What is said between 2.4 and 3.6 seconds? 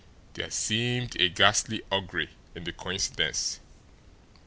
in the coincidence.